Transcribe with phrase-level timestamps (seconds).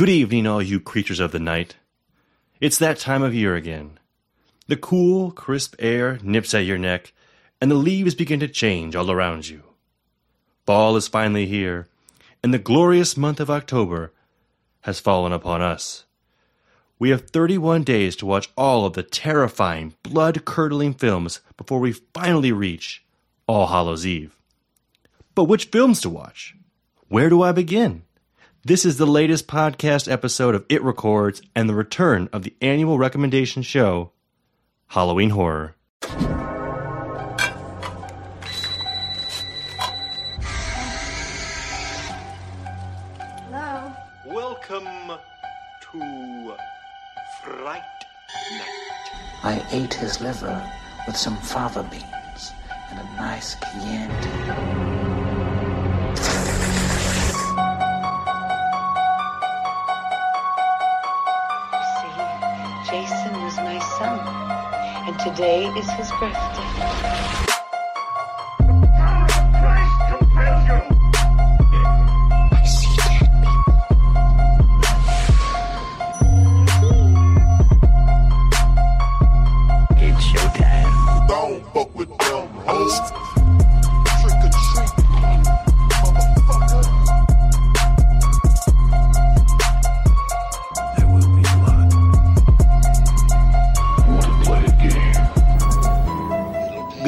[0.00, 1.76] Good evening, all you creatures of the night.
[2.58, 3.98] It's that time of year again.
[4.66, 7.12] The cool, crisp air nips at your neck,
[7.60, 9.62] and the leaves begin to change all around you.
[10.64, 11.86] Fall is finally here,
[12.42, 14.14] and the glorious month of October
[14.84, 16.06] has fallen upon us.
[16.98, 21.92] We have 31 days to watch all of the terrifying, blood curdling films before we
[21.92, 23.04] finally reach
[23.46, 24.34] All Hallows Eve.
[25.34, 26.56] But which films to watch?
[27.08, 28.04] Where do I begin?
[28.62, 32.98] This is the latest podcast episode of It Records and the return of the annual
[32.98, 34.12] recommendation show,
[34.88, 35.76] Halloween Horror.
[43.48, 43.94] Hello?
[44.26, 45.16] Welcome
[45.92, 46.54] to
[47.42, 47.82] Fright
[48.52, 49.10] Night.
[49.42, 50.70] I ate his liver
[51.06, 52.52] with some fava beans
[52.90, 55.09] and a nice Chianti.
[65.24, 67.49] Today is his birthday.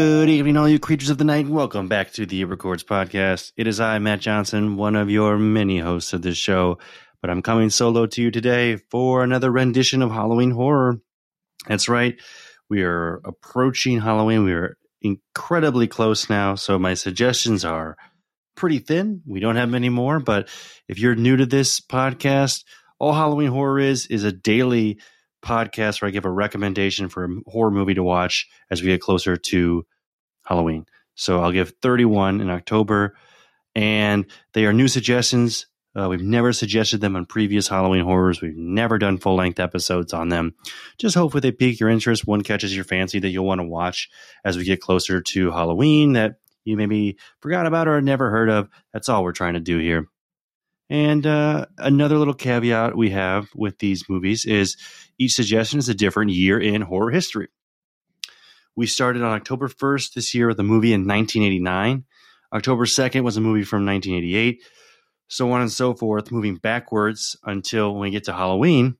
[0.00, 3.52] Good evening, all you creatures of the night, and welcome back to the Records podcast.
[3.58, 6.78] It is I, Matt Johnson, one of your many hosts of this show,
[7.20, 11.02] but I'm coming solo to you today for another rendition of Halloween horror.
[11.66, 12.18] That's right,
[12.70, 14.42] we are approaching Halloween.
[14.44, 17.98] We are incredibly close now, so my suggestions are
[18.56, 19.20] pretty thin.
[19.26, 20.48] We don't have many more, but
[20.88, 22.64] if you're new to this podcast,
[22.98, 24.98] all Halloween horror is is a daily
[25.42, 29.00] podcast where I give a recommendation for a horror movie to watch as we get
[29.00, 29.86] closer to
[30.44, 30.86] Halloween.
[31.14, 33.16] So I'll give 31 in October,
[33.74, 35.66] and they are new suggestions.
[35.94, 38.40] Uh, we've never suggested them on previous Halloween horrors.
[38.40, 40.54] We've never done full length episodes on them.
[40.98, 42.26] Just hopefully they pique your interest.
[42.26, 44.08] One catches your fancy that you'll want to watch
[44.44, 48.68] as we get closer to Halloween that you maybe forgot about or never heard of.
[48.92, 50.06] That's all we're trying to do here.
[50.90, 54.76] And uh, another little caveat we have with these movies is
[55.18, 57.46] each suggestion is a different year in horror history.
[58.74, 62.04] We started on October 1st this year with a movie in 1989.
[62.52, 64.62] October 2nd was a movie from 1988.
[65.28, 68.96] So on and so forth, moving backwards until when we get to Halloween,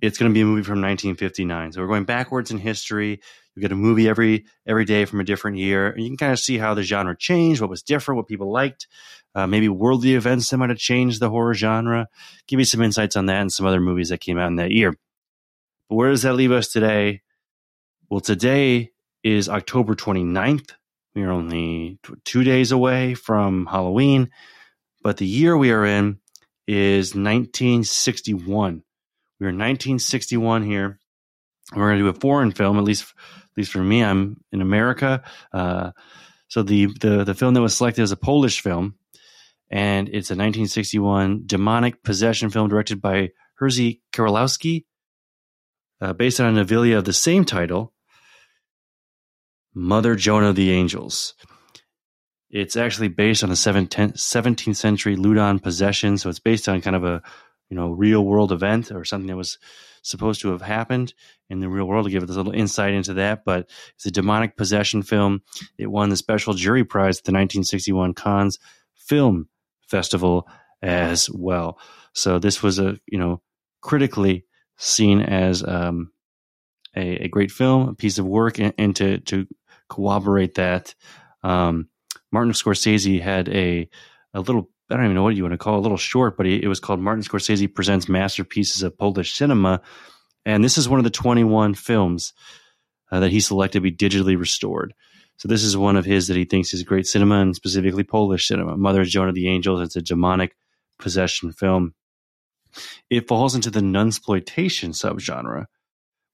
[0.00, 1.72] it's going to be a movie from 1959.
[1.72, 3.20] So we're going backwards in history.
[3.58, 6.32] You get a movie every every day from a different year, and you can kind
[6.32, 8.86] of see how the genre changed, what was different, what people liked,
[9.34, 12.06] uh, maybe worldly events that might have changed the horror genre.
[12.46, 14.70] Give me some insights on that and some other movies that came out in that
[14.70, 14.92] year.
[15.88, 17.22] But where does that leave us today?
[18.08, 18.92] Well, today
[19.24, 20.70] is October 29th.
[21.16, 24.30] We are only two days away from Halloween,
[25.02, 26.20] but the year we are in
[26.68, 28.84] is 1961.
[29.40, 31.00] We're in 1961 here.
[31.74, 33.12] We're going to do a foreign film, at least,
[33.58, 34.02] least for me.
[34.02, 35.22] I'm in America.
[35.52, 35.90] Uh,
[36.48, 38.94] so the, the the film that was selected is a Polish film,
[39.70, 43.30] and it's a 1961 demonic possession film directed by
[43.60, 44.86] Herzy Karolowski,
[46.00, 47.92] uh, based on a novella of the same title,
[49.74, 51.34] Mother Joan of the Angels.
[52.50, 57.04] It's actually based on the 17th century Loudun possession, so it's based on kind of
[57.04, 57.22] a
[57.68, 59.58] you know real world event or something that was
[60.02, 61.14] supposed to have happened
[61.50, 63.44] in the real world to give us a little insight into that.
[63.44, 65.42] But it's a demonic possession film.
[65.78, 68.58] It won the special jury prize at the 1961 Cannes
[68.94, 69.48] Film
[69.88, 70.48] Festival
[70.82, 71.78] as well.
[72.12, 73.42] So this was a you know
[73.80, 74.44] critically
[74.76, 76.12] seen as um,
[76.96, 79.46] a, a great film, a piece of work, and, and to to
[79.88, 80.94] corroborate that,
[81.42, 81.88] um,
[82.32, 83.88] Martin Scorsese had a
[84.34, 84.70] a little.
[84.90, 86.66] I don't even know what you want to call it, a little short, but it
[86.66, 89.82] was called Martin Scorsese Presents Masterpieces of Polish Cinema.
[90.46, 92.32] And this is one of the 21 films
[93.12, 94.94] uh, that he selected to be digitally restored.
[95.36, 98.48] So this is one of his that he thinks is great cinema and specifically Polish
[98.48, 98.76] cinema.
[98.76, 99.80] Mother Joan of the Angels.
[99.80, 100.56] It's a demonic
[100.98, 101.94] possession film.
[103.08, 105.66] It falls into the nunsploitation subgenre,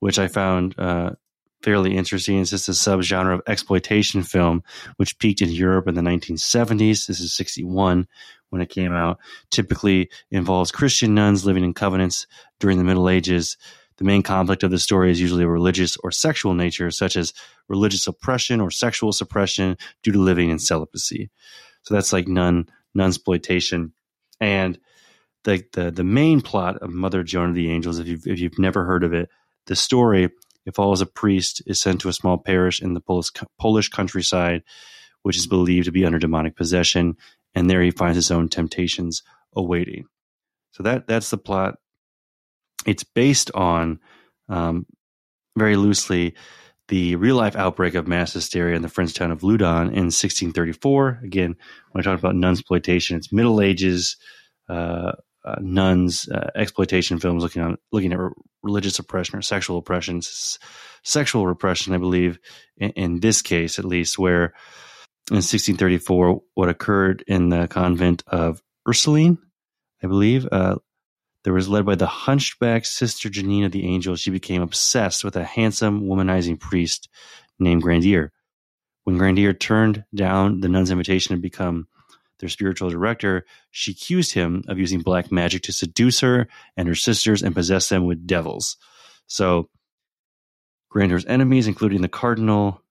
[0.00, 1.12] which I found uh,
[1.62, 2.40] fairly interesting.
[2.40, 4.62] It's just a subgenre of exploitation film,
[4.96, 7.06] which peaked in Europe in the 1970s.
[7.06, 8.06] This is 61
[8.50, 9.18] when it came out.
[9.50, 12.26] Typically involves Christian nuns living in covenants
[12.58, 13.56] during the Middle Ages.
[13.96, 17.34] The main conflict of the story is usually a religious or sexual nature, such as
[17.68, 21.30] religious oppression or sexual suppression due to living in celibacy.
[21.82, 23.92] So that's like nun nunsploitation.
[24.40, 24.78] And
[25.44, 28.58] the, the the main plot of Mother Joan of the Angels, if you've if you've
[28.58, 29.28] never heard of it,
[29.66, 30.30] the story
[30.66, 34.62] it follows a priest is sent to a small parish in the Polish Polish countryside,
[35.22, 37.16] which is believed to be under demonic possession,
[37.54, 39.22] and there he finds his own temptations
[39.54, 40.06] awaiting.
[40.72, 41.76] So that that's the plot.
[42.86, 44.00] It's based on
[44.48, 44.86] um,
[45.56, 46.34] very loosely
[46.88, 51.20] the real life outbreak of mass hysteria in the French town of Loudun in 1634.
[51.22, 51.54] Again,
[51.92, 54.16] when I talk about nun exploitation, it's Middle Ages
[54.68, 55.12] uh,
[55.44, 58.30] uh, nuns uh, exploitation films looking on looking at re-
[58.62, 60.58] religious oppression or sexual oppression, S-
[61.02, 62.38] sexual repression, I believe,
[62.76, 64.52] in, in this case at least, where
[65.30, 69.38] in 1634, what occurred in the convent of Ursuline,
[70.02, 70.76] I believe, uh,
[71.44, 74.16] there was led by the hunchback sister Janina the Angel.
[74.16, 77.08] She became obsessed with a handsome, womanizing priest
[77.58, 78.32] named Grandier.
[79.04, 81.86] When Grandier turned down the nun's invitation to become
[82.40, 86.94] their spiritual director, she accused him of using black magic to seduce her and her
[86.94, 88.76] sisters and possess them with devils.
[89.26, 89.68] So,
[90.90, 92.82] Grandier's enemies, including the Cardinal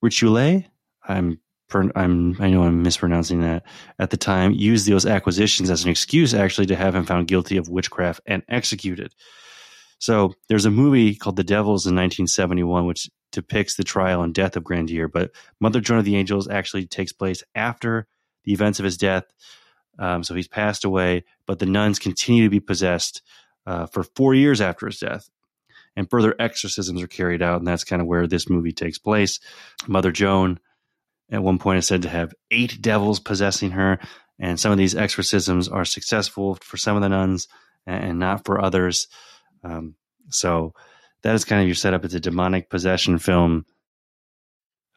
[0.00, 0.62] Richelieu,
[1.06, 1.40] I'm
[1.74, 3.64] I'm I know I'm mispronouncing that
[3.98, 7.56] at the time, used those acquisitions as an excuse actually to have him found guilty
[7.56, 9.14] of witchcraft and executed.
[9.98, 14.56] So there's a movie called The Devils in 1971, which depicts the trial and death
[14.56, 18.06] of Grandier, but Mother Joan of the Angels actually takes place after
[18.44, 19.24] the events of his death.
[19.98, 23.22] Um, so he's passed away, but the nuns continue to be possessed
[23.66, 25.28] uh, for four years after his death.
[25.94, 29.40] And further exorcisms are carried out, and that's kind of where this movie takes place.
[29.86, 30.58] Mother Joan,
[31.30, 33.98] at one point, is said to have eight devils possessing her,
[34.38, 37.46] and some of these exorcisms are successful for some of the nuns
[37.86, 39.08] and not for others.
[39.62, 39.94] Um,
[40.30, 40.72] so
[41.22, 42.04] that is kind of your setup.
[42.04, 43.66] It's a demonic possession film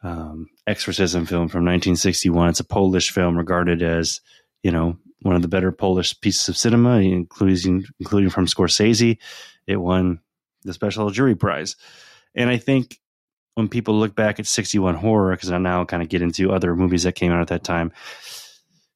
[0.06, 2.50] um, exorcism film from 1961.
[2.50, 4.20] It's a Polish film regarded as,
[4.62, 9.18] you know, one of the better Polish pieces of cinema, including including from Scorsese.
[9.66, 10.20] It won
[10.62, 11.74] the Special Jury Prize,
[12.34, 13.00] and I think
[13.54, 16.76] when people look back at 61 horror, because I now kind of get into other
[16.76, 17.90] movies that came out at that time,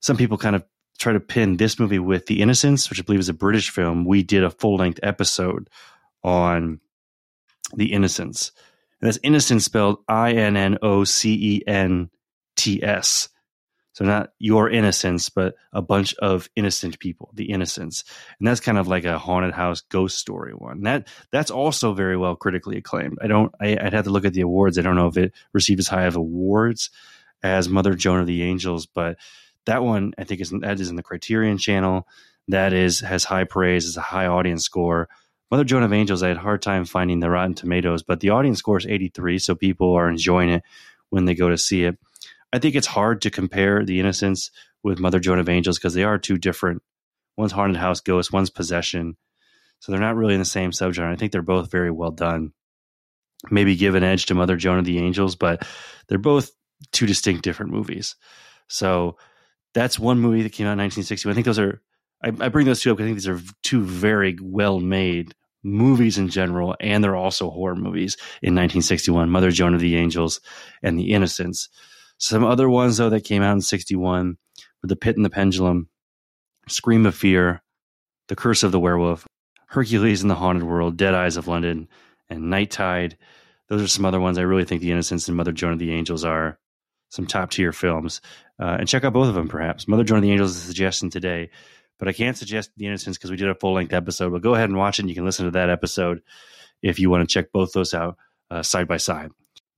[0.01, 0.65] some people kind of
[0.99, 4.05] try to pin this movie with The Innocents, which I believe is a British film.
[4.05, 5.71] We did a full length episode
[6.23, 6.79] on
[7.75, 8.53] The Innocents
[9.00, 12.11] and that's innocent spelled I N N O C E N
[12.56, 13.29] T S.
[13.93, 18.05] So not your innocence, but a bunch of innocent people, the innocents.
[18.38, 20.82] And that's kind of like a haunted house ghost story one.
[20.82, 23.19] That that's also very well critically acclaimed.
[23.20, 24.79] I don't I, would have to look at the awards.
[24.79, 26.91] I don't know if it received as high of awards
[27.43, 29.19] as Mother Joan of the Angels, but
[29.67, 32.06] that one I think is that is in the Criterion channel.
[32.49, 35.08] That is has high praise, is a high audience score.
[35.50, 38.31] Mother Joan of Angels, I had a hard time finding the Rotten Tomatoes, but the
[38.31, 40.62] audience score is 83, so people are enjoying it
[41.08, 41.99] when they go to see it.
[42.52, 44.50] I think it's hard to compare The Innocents
[44.82, 46.82] with Mother Joan of Angels because they are two different.
[47.37, 49.17] One's haunted house ghost, one's possession.
[49.81, 51.11] So they're not really in the same subgenre.
[51.11, 52.53] I think they're both very well done.
[53.50, 55.67] Maybe give an edge to Mother Joan of the Angels, but
[56.06, 56.50] they're both
[56.93, 58.14] two distinct different movies.
[58.69, 59.17] So
[59.75, 61.29] that's one movie that came out in 1960.
[61.29, 61.81] I think those are
[62.23, 65.35] I, I bring those two up because I think these are two very well made
[65.62, 70.41] movies in general, and they're also horror movies in 1961 Mother Joan of the Angels
[70.83, 71.69] and The Innocents.
[72.19, 74.37] Some other ones, though, that came out in 61
[74.83, 75.89] were The Pit and the Pendulum,
[76.69, 77.62] Scream of Fear,
[78.29, 79.27] The Curse of the Werewolf,
[79.67, 81.89] Hercules in the Haunted World, Dead Eyes of London,
[82.29, 83.17] and Night Tide.
[83.69, 85.93] Those are some other ones I really think The Innocents and Mother Joan of the
[85.93, 86.58] Angels are
[87.08, 88.20] some top tier films.
[88.58, 89.89] Uh, and check out both of them, perhaps.
[89.89, 91.51] Mother Joan of the Angels is a suggestion today
[92.01, 94.33] but I can't suggest The Innocents because we did a full length episode.
[94.33, 95.03] But go ahead and watch it.
[95.03, 96.23] And you can listen to that episode
[96.83, 98.17] if you want to check both those out
[98.51, 99.31] uh, side by side.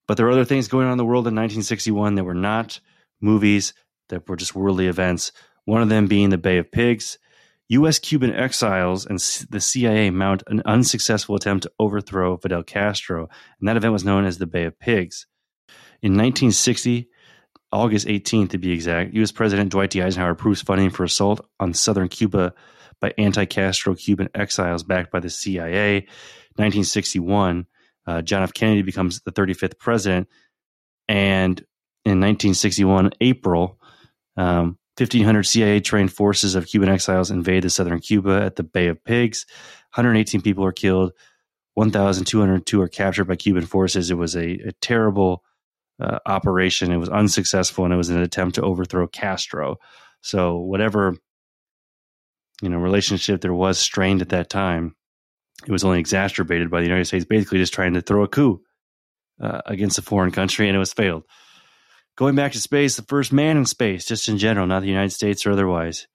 [0.06, 2.80] But there were other things going on in the world in 1961 that were not
[3.20, 3.74] movies,
[4.08, 5.32] that were just worldly events.
[5.64, 7.18] One of them being the Bay of Pigs.
[7.68, 7.98] U.S.
[7.98, 9.18] Cuban exiles and
[9.50, 14.26] the CIA mount an unsuccessful attempt to overthrow Fidel Castro, and that event was known
[14.26, 15.26] as the Bay of Pigs.
[16.02, 17.08] In 1960,
[17.72, 19.32] August 18th to be exact, U.S.
[19.32, 20.02] President Dwight D.
[20.02, 22.54] Eisenhower approves funding for assault on southern Cuba
[23.00, 26.06] by anti Castro Cuban exiles backed by the CIA.
[26.56, 27.66] 1961,
[28.06, 28.52] uh, John F.
[28.52, 30.28] Kennedy becomes the 35th president.
[31.08, 31.58] And
[32.04, 33.78] in 1961, April,
[34.36, 38.88] um, 1,500 CIA trained forces of Cuban exiles invade the southern Cuba at the Bay
[38.88, 39.46] of Pigs.
[39.94, 41.12] 118 people are killed.
[41.74, 44.10] 1,202 are captured by Cuban forces.
[44.10, 45.42] It was a, a terrible
[46.02, 46.90] uh, operation.
[46.90, 49.78] It was unsuccessful, and it was an attempt to overthrow Castro.
[50.20, 51.14] So whatever
[52.60, 54.96] you know relationship there was strained at that time,
[55.66, 58.60] it was only exacerbated by the United States basically just trying to throw a coup
[59.40, 61.24] uh, against a foreign country, and it was failed.
[62.16, 65.12] Going back to space, the first man in space, just in general, not the United
[65.12, 66.08] States or otherwise,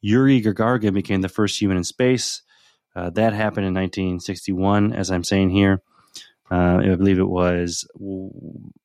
[0.00, 2.42] Yuri Gagarin became the first human in space.
[2.96, 5.82] Uh, that happened in 1961, as I'm saying here.
[6.50, 7.88] Uh, I believe it was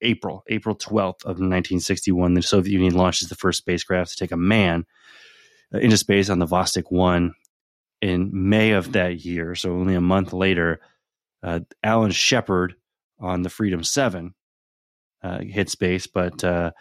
[0.01, 2.34] April, April 12th of 1961.
[2.34, 4.86] The Soviet Union launches the first spacecraft to take a man
[5.74, 7.34] uh, into space on the Vostok 1
[8.01, 9.56] in May of that year.
[9.56, 10.80] So only a month later,
[11.44, 12.75] uh, Alan Shepard
[13.20, 14.34] on the Freedom 7
[15.22, 16.72] uh, hit space, but uh,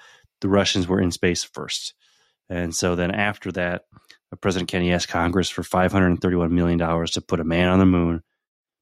[0.41, 1.95] the Russians were in space first.
[2.49, 3.83] And so then after that,
[4.33, 8.23] uh, President Kennedy asked Congress for $531 million to put a man on the moon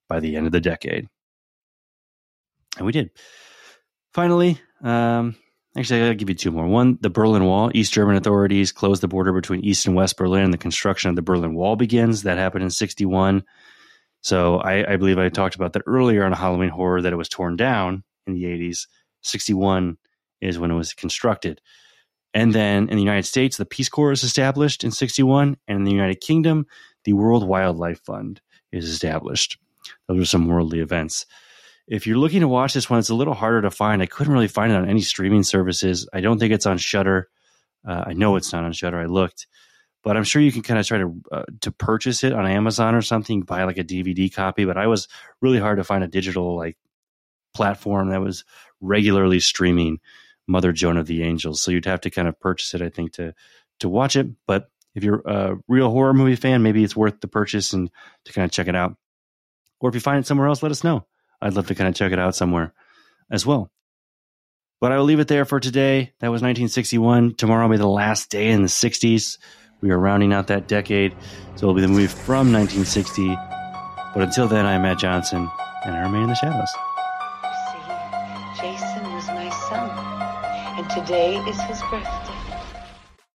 [0.08, 1.08] by the end of the decade.
[2.76, 3.10] And we did.
[4.12, 5.36] Finally, um,
[5.76, 6.66] actually, I'll give you two more.
[6.66, 7.70] One, the Berlin Wall.
[7.74, 11.16] East German authorities closed the border between East and West Berlin, and the construction of
[11.16, 12.22] the Berlin Wall begins.
[12.22, 13.44] That happened in 61.
[14.20, 17.28] So I, I believe I talked about that earlier on Halloween Horror that it was
[17.28, 18.86] torn down in the 80s.
[19.22, 19.98] 61
[20.40, 21.60] is when it was constructed.
[22.34, 25.56] And then in the United States, the Peace Corps is established in 61.
[25.68, 26.66] And in the United Kingdom,
[27.04, 28.40] the World Wildlife Fund
[28.72, 29.58] is established.
[30.08, 31.24] Those are some worldly events.
[31.86, 34.02] If you're looking to watch this one, it's a little harder to find.
[34.02, 36.08] I couldn't really find it on any streaming services.
[36.12, 37.28] I don't think it's on Shudder.
[37.86, 38.98] Uh, I know it's not on Shudder.
[38.98, 39.46] I looked,
[40.02, 42.94] but I'm sure you can kind of try to uh, to purchase it on Amazon
[42.94, 43.42] or something.
[43.42, 44.64] Buy like a DVD copy.
[44.64, 45.06] But I was
[45.40, 46.76] really hard to find a digital like
[47.54, 48.44] platform that was
[48.80, 50.00] regularly streaming
[50.48, 51.62] Mother Joan of the Angels.
[51.62, 53.32] So you'd have to kind of purchase it, I think, to
[53.80, 54.26] to watch it.
[54.46, 57.90] But if you're a real horror movie fan, maybe it's worth the purchase and
[58.24, 58.96] to kind of check it out.
[59.78, 61.06] Or if you find it somewhere else, let us know.
[61.40, 62.72] I'd love to kind of check it out somewhere
[63.30, 63.70] as well.
[64.80, 66.12] But I will leave it there for today.
[66.20, 67.34] That was 1961.
[67.34, 69.38] Tomorrow will be the last day in the 60s.
[69.80, 71.14] We are rounding out that decade.
[71.56, 73.34] So it'll be the movie from 1960.
[74.14, 75.48] But until then, I'm Matt Johnson,
[75.84, 76.68] and I remain in the shadows.
[77.42, 77.50] You
[78.54, 79.90] see, Jason was my son,
[80.78, 82.25] and today is his birthday.